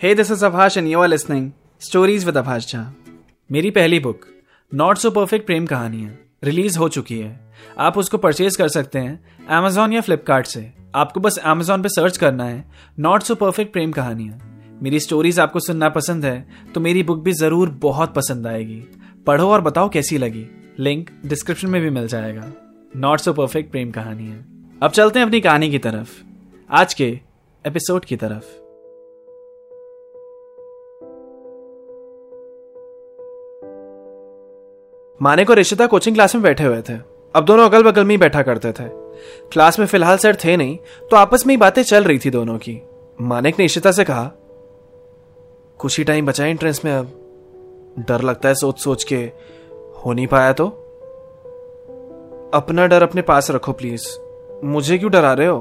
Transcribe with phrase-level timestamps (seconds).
[0.00, 1.50] Hey this is Abhash and you are listening
[1.82, 2.80] stories with Abhash Jha
[3.50, 4.26] मेरी पहली book
[4.72, 6.10] not so perfect प्रेम कहानियाँ
[6.44, 10.60] release हो चुकी है। आप उसको परचेज कर सकते हैं अमेजोन या फ्लिपकार्ट से।
[10.94, 12.64] आपको बस अमेजोन पे सर्च करना है।
[12.98, 17.32] नॉट सो परफेक्ट प्रेम कहानियाँ मेरी स्टोरीज आपको सुनना पसंद है तो मेरी बुक भी
[17.32, 18.80] ज़रूर बहुत पसंद आएगी।
[19.26, 20.46] पढ़ो और बताओ कैसी लगी।
[20.78, 22.52] लिंक डिस्क्रिप्शन में भी मिल जाएगा।
[22.96, 26.16] नॉट सो परफेक्ट प्रेम कहानियाँ अब चलते हैं अपनी कहानी की तरफ़।
[26.70, 27.10] आज के
[27.64, 28.67] एपिसोड की तरफ़।
[35.20, 36.92] माने को रिश्ता कोचिंग क्लास में बैठे हुए थे।
[37.34, 38.84] अब दोनों अगल बगल में ही बैठा करते थे।
[39.52, 40.76] क्लास में फ़िलहाल सर थे नहीं
[41.10, 42.80] तो आपस में ही बातें चल रही थी दोनों की।
[43.18, 44.30] मानिक ने इशिता से कहा,
[45.80, 49.16] कुछ ही टाइम बचा एंट्रेंस में अब। डर लगता है सोच सोच के।
[49.98, 50.66] हो नहीं पाया तो?
[52.54, 54.06] अपना डर अपने पास रखो प्लीज़।
[54.64, 55.58] मुझे क्यों डरा रहे हो?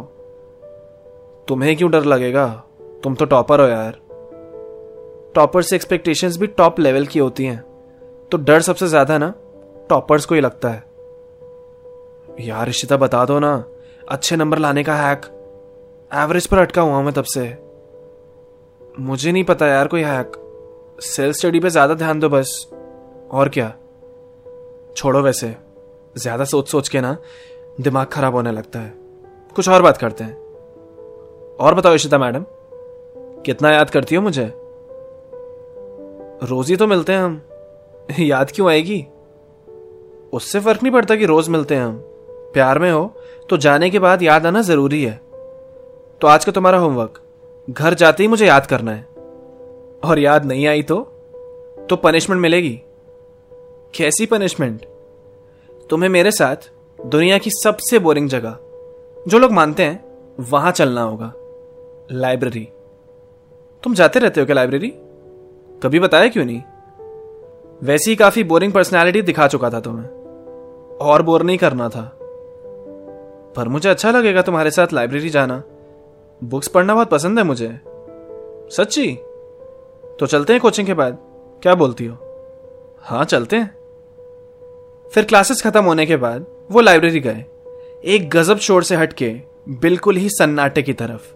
[1.47, 2.47] तुम्हें क्यों डर लगेगा?
[3.03, 3.99] तुम तो टॉपर हो यार।
[5.35, 7.59] टॉपर से एक्सपेक्टेशंस भी टॉप लेवल की होती हैं।
[8.31, 9.33] तो डर सबसे ज़्यादा ना?
[9.89, 10.83] टॉपर्स को ही लगता है।
[12.39, 13.65] यार इशिता बता दो ना।
[14.09, 15.25] अच्छे नंबर लाने का हैक।
[16.13, 17.57] एवरेज पर अटका हुआ मैं तब से।
[18.99, 20.31] मुझे नहीं पता यार कोई हैक।
[21.01, 22.67] सेल्फ स्टडी पे ज़्यादा ध्यान दो बस।
[23.31, 23.73] और क्या?
[24.97, 25.55] छोड़ो वैसे।
[26.17, 27.17] ज़्यादा सोच सोच के ना,
[27.81, 28.93] दिमाग खराब होने लगता है।
[29.55, 30.35] कुछ और बात करते हैं।
[31.57, 32.45] और बताओ इशिता मैडम,
[33.45, 34.53] कितना याद करती हो मुझे?
[36.43, 37.41] रोज ही तो मिलते हैं हम।
[38.19, 39.07] याद क्यों आएगी?
[40.33, 41.97] उससे फ़र्क नहीं पड़ता कि रोज मिलते हैं हम।
[42.53, 43.13] प्यार में हो
[43.49, 45.21] तो जाने के बाद याद आना ज़रूरी है।
[46.21, 47.21] तो आज का तुम्हारा होमवर्क
[47.69, 49.07] घर जाते ही मुझे याद करना है।
[50.03, 50.99] और याद नहीं आई तो
[51.89, 52.79] तो पनिशमेंट मिलेगी।
[53.93, 54.85] कैसी पनिशमेंट
[55.89, 58.57] तुम्हें मेरे साथ दुनिया की सबसे बोरिंग जगह,
[59.27, 60.03] जो लोग मानते हैं,
[60.39, 61.31] वहाँ चलना होगा।
[62.11, 62.67] लाइब्रेरी
[63.83, 64.93] तुम जाते रहते हो क्या लाइब्रेरी
[65.81, 66.61] कभी बताया क्यों नहीं?
[67.83, 70.16] वैसी काफ़ी बोरिंग पर्सनैलिटी दिखा चुका था तुम्हें।
[71.01, 72.19] और बोर नहीं करना था।
[73.55, 75.63] पर मुझे अच्छा लगेगा तुम्हारे साथ लाइब्रेरी जाना।
[76.43, 77.79] बुक्स पढ़ना बहुत पसंद है मुझे।
[78.71, 79.17] सच्ची?
[80.19, 81.17] तो चलते हैं कोचिंग के बाद।
[81.61, 82.17] क्या बोलती हो?
[83.01, 83.67] हाँ चलते हैं।
[85.13, 87.45] फिर क्लासेस खत्म होने के बाद वो लाइब्रेरी गए।
[88.05, 91.33] एक गजब शोर से हटके, बिल्कुल ही सन्नाटे की तरफ़।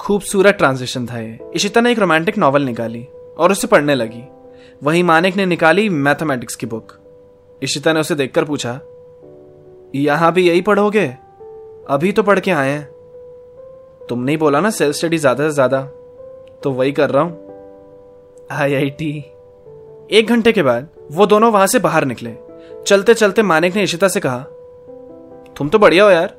[0.00, 3.04] खूबसूरत ट्रांजिशन था ये। इशिता ने एक रोमांटिक नॉवल निकाली
[3.38, 4.24] और उसे पढ़ने लगी।
[4.82, 6.92] वहीं मानिक ने निकाली मैथमेटिक्स की बुक
[7.62, 8.80] इशिता ने उसे देखकर पूछा
[9.98, 11.06] यहाँ भी यही पढ़ोगे?
[11.88, 12.84] अभी तो पढ़ के आए हैं।
[14.08, 15.80] तुम नहीं बोला ना सेल्फ स्टडी ज़्यादा से ज़्यादा।
[16.62, 19.12] तो वही कर रहा हूँ। आई आई टी
[20.10, 22.34] एक घंटे के बाद वो दोनों वहाँ से बाहर निकले।
[22.86, 24.38] चलते चलते मानिक ने इशिता से कहा,
[25.56, 26.36] तुम तो बढ़िया हो यार।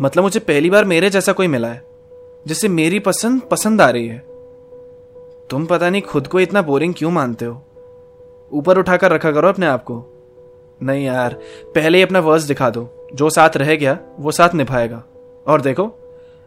[0.00, 1.82] मतलब मुझे पहली बार मेरे जैसा कोई मिला है
[2.46, 4.18] जिसे मेरी पसंद पसंद आ रही है।
[5.50, 7.60] तुम पता नहीं खुद को इतना बोरिंग क्यों मानते हो?
[8.52, 9.94] ऊपर उठाकर रखा करो अपने आप को।
[10.82, 11.34] नहीं यार,
[11.74, 15.04] पहले ही अपना वर्स दिखा दो। जो साथ रह गया, वो साथ निभाएगा।
[15.46, 15.86] और देखो,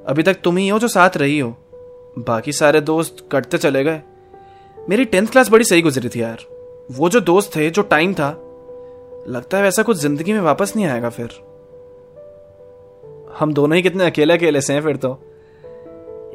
[0.06, 1.56] अभी तक तुम ही हो जो साथ रही हो।
[2.20, 4.02] बाकी सारे दोस्त कटते चले गए।
[4.90, 6.38] मेरी टेंथ क्लास बड़ी सही गुजरी थी यार।
[6.92, 8.30] वो जो दोस्त थे, जो टाइम था,
[9.28, 11.30] लगता है वैसा कुछ ज़िंदगी में वापस नहीं आएगा फिर।
[13.40, 15.20] हम दोनों ही कितने अकेले अकेले से हैं फिर तो।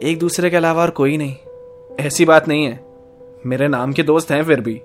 [0.03, 1.37] एक दूसरे के अलावा और कोई नहीं।
[2.01, 2.81] ऐसी बात नहीं है।
[3.47, 4.83] मेरे नाम के दोस्त हैं फिर भी।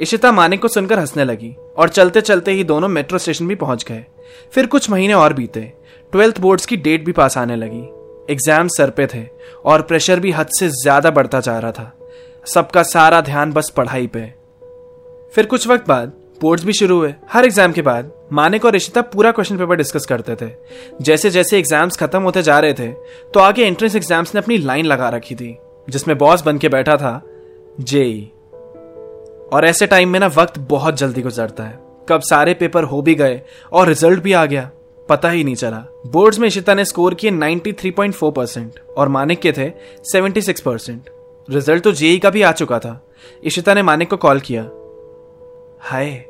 [0.00, 3.84] इशिता मानिक को सुनकर हंसने लगी और चलते चलते ही दोनों मेट्रो स्टेशन भी पहुँच
[3.84, 4.04] गए।
[4.52, 5.60] फिर कुछ महीने और बीते।
[6.12, 7.82] ट्वेल्थ बोर्ड्स की डेट भी पास आने लगी।
[8.30, 9.24] एग्ज़ाम सर पे थे
[9.64, 11.92] और प्रेशर भी हद से ज़्यादा बढ़ता जा रहा था।
[12.46, 14.20] सबका सारा ध्यान बस पढ़ाई पे।
[15.34, 19.02] फिर कुछ वक्त बाद बोर्ड्स भी शुरू हुए। हर एग्ज़ाम के बाद मानिक और ऋषिता
[19.04, 20.50] पूरा क्वेश्चन पेपर डिस्कस करते थे।
[21.00, 22.88] जैसे जैसे एग्ज़ाम्स खत्म होते जा रहे थे
[23.34, 25.56] तो आगे एंट्रेंस एग्ज़ाम्स ने अपनी लाइन लगा रखी थी,
[25.88, 27.20] जिसमें बॉस बन के बैठा था,
[27.80, 28.30] जेई।
[29.52, 31.78] और ऐसे टाइम में ना वक्त बहुत जल्दी गुजरता है।
[32.08, 33.42] कब सारे पेपर हो भी गए
[33.72, 34.70] और रिज़ल्ट भी आ गया,
[35.08, 39.52] पता ही नहीं चला। बोर्ड्स में इशिता ने स्कोर किए 93.4 परसेंट और मानिक के
[39.52, 39.72] थे
[40.04, 41.10] 76 परसेंट
[41.50, 43.06] रिज़ल्ट तो जेई का भी आ चुका था।
[43.44, 44.62] इशिता ने मानिक को कॉल किया।
[45.80, 46.24] हाय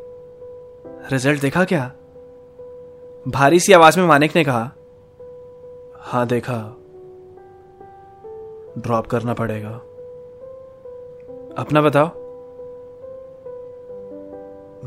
[1.13, 1.93] रिज़ल्ट देखा क्या?
[3.29, 4.73] भारी सी आवाज़ में मानिक ने कहा
[6.01, 6.77] हाँ देखा।
[8.79, 9.71] ड्रॉप करना पड़ेगा।
[11.59, 12.28] अपना बताओ।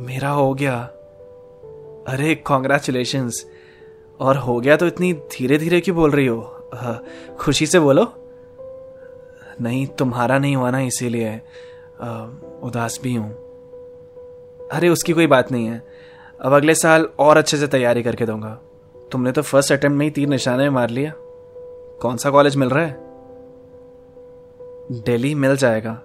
[0.01, 0.75] मेरा हो गया।
[2.07, 3.29] अरे कॉन्ग्रेचुलेशन
[4.19, 6.69] और हो गया तो इतनी धीरे धीरे क्यों बोल रही हो?
[6.73, 7.03] हाँ,
[7.39, 8.05] खुशी से बोलो।
[9.61, 11.35] नहीं तुम्हारा नहीं हुआ ना इसीलिए।
[12.63, 13.29] उदास भी हूँ।
[14.71, 15.81] अरे उसकी कोई बात नहीं है।
[16.41, 18.59] अब अगले साल और अच्छे से तैयारी करके दूँगा।
[19.11, 21.13] तुमने तो फ़र्स्ट अटेम्प्ट में ही तीन निशाने मार लिया
[22.01, 22.97] कौन सा कॉलेज मिल रहा है?
[25.05, 26.01] दिल्ली मिल जाएगा।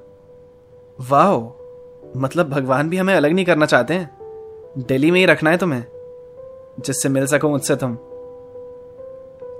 [0.98, 1.32] वाह
[2.16, 4.10] मतलब भगवान भी हमें अलग नहीं करना चाहते हैं।
[4.78, 5.84] दिल्ली में ही रखना है तुम्हें,
[6.80, 7.96] जिससे मिल सको मुझसे तुम।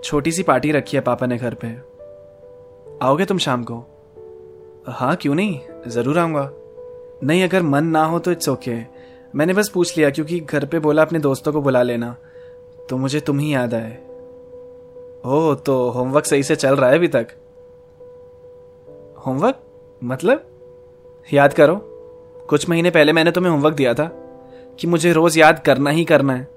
[0.04, 1.69] छोटी सी पार्टी रखी है पापा ने घर पे।
[3.06, 3.84] आओगे तुम शाम को?
[4.88, 5.60] हाँ क्यों नहीं?
[5.87, 6.50] ज़रूर आऊँगा।
[7.22, 8.81] नहीं, अगर मन ना हो तो इट्स ओके
[9.34, 12.16] मैंने बस पूछ लिया, क्योंकि घर पे बोला अपने दोस्तों को बुला लेना।
[12.88, 13.98] तो मुझे तुम ही याद आए।
[15.26, 17.26] ओह तो होमवर्क सही से चल रहा है अभी तक?
[19.26, 19.58] होमवर्क?
[20.04, 20.46] मतलब?
[21.32, 21.95] याद करो।
[22.48, 24.04] कुछ महीने पहले मैंने तुम्हें होमवर्क दिया था
[24.81, 26.48] कि मुझे रोज याद करना ही करना है।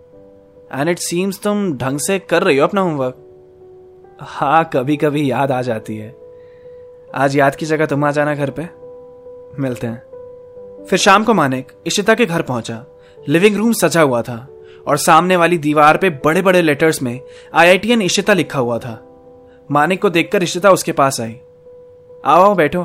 [0.73, 3.25] एंड इट सीम्स तुम ढंग से कर रही हो अपना होमवर्क
[4.21, 6.15] हाँ कभी कभी याद आ जाती है।
[7.15, 8.61] आज याद की जगह तुम आ जाना घर पे।
[9.61, 10.03] मिलते हैं।
[10.85, 12.85] फिर शाम को मानिक इशिता के घर पहुँचा।
[13.27, 14.47] लिविंग रूम सजा हुआ था।
[14.87, 17.21] और सामने वाली दीवार पे बड़े बड़े लेटर्स में
[17.53, 19.05] आईआईटीएन इशिता लिखा हुआ था।
[19.71, 21.39] मानिक को देखकर इशिता उसके पास आई।
[22.25, 22.81] आओ बैठो।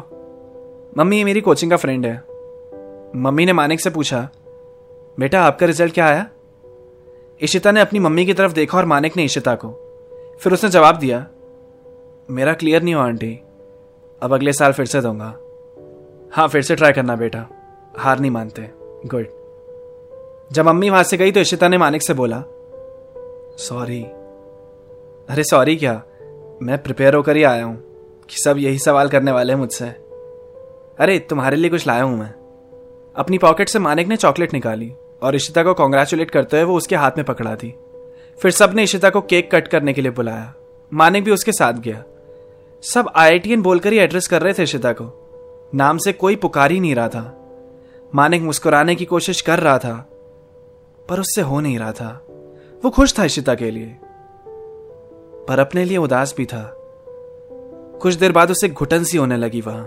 [0.99, 2.34] मम्मी, ये मेरी कोचिंग का फ्रेंड है।
[3.17, 4.29] मम्मी ने मानिक से पूछा,
[5.21, 6.29] बेटा, आपका रिज़ल्ट क्या आया?
[7.41, 9.69] इशिता ने अपनी मम्मी की तरफ़ देखा और मानिक ने इशिता को।
[10.41, 11.27] फिर उसने जवाब दिया,
[12.31, 13.41] मेरा क्लियर नहीं हुआ, आंटी।
[14.23, 15.37] अब अगले साल फिर से दूँगा।
[16.33, 17.47] हाँ फिर से ट्राई करना, बेटा।
[17.97, 18.71] हार नहीं मानते।
[19.07, 19.27] गुड
[20.53, 22.43] जब मम्मी वहाँ से गई तो इशिता ने मानिक से बोला
[23.59, 24.03] सॉरी
[25.29, 26.03] अरे सॉरी क्या?
[26.63, 27.77] मैं प्रिपेयर होकर ही आया हूँ
[28.29, 29.85] कि सब यही सवाल करने वाले हैं मुझसे।
[30.99, 32.44] अरे, तुम्हारे लिए कुछ लाया हूँ मैं।
[33.17, 36.97] अपनी पॉकेट से मानिक ने चॉकलेट निकाली और इशिता को कॉन्ग्रेचुलेट करते हुए वो उसके
[36.97, 37.75] हाथ में पकड़ा दी
[38.39, 40.55] फिर सबने इशिता को केक कट करने के लिए बुलाया।
[40.93, 42.05] मानिक भी उसके साथ गया।
[42.83, 45.21] सब आई बोलकर ही एड्रेस कर रहे थे इशिता को।
[45.75, 47.41] नाम से कोई पुकार ही नहीं रहा था।
[48.15, 50.09] मानिक मुस्कुराने की कोशिश कर रहा था,
[51.09, 52.27] पर उससे हो नहीं रहा था।
[52.85, 53.97] वो खुश था इशिता के लिए,
[55.49, 56.75] पर अपने लिए उदास भी था।
[58.03, 59.85] कुछ देर बाद उसे घुटन सी होने लगी वहाँ।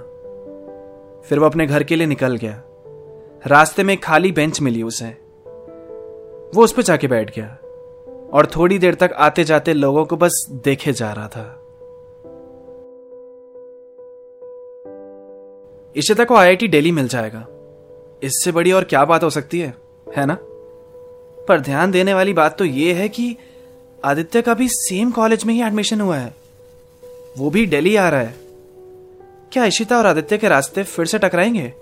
[1.26, 2.64] फिर वो अपने घर के लिए निकल गया।
[3.46, 5.06] रास्ते में खाली बेंच मिली उसे।
[6.56, 7.48] वो उस पर जाके बैठ गया
[8.34, 11.64] और थोड़ी देर तक आते जाते लोगों को बस देखे जा रहा था।
[15.96, 17.48] इशिता को आईआईटी दिल्ली मिल जाएगा।
[18.24, 19.74] इससे बड़ी और क्या बात हो सकती है
[20.18, 20.38] है ना?
[21.48, 23.38] पर ध्यान देने वाली बात तो यह है कि
[24.06, 26.36] आदित्य का भी सेम कॉलेज में ही एडमिशन हुआ है।
[27.38, 28.36] वो भी दिल्ली आ रहा है।
[29.52, 31.74] क्या इशिता और आदित्य के रास्ते फिर से टकराएँगे?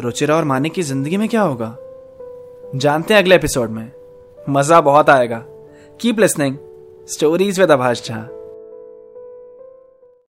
[0.00, 1.76] रुचिरा और मानिक की ज़िंदगी में क्या होगा?
[2.78, 3.92] जानते हैं अगले एपिसोड में।
[4.48, 5.44] मज़ा बहुत आएगा।
[6.00, 6.56] Keep listening
[7.08, 8.28] stories with Abhash Jha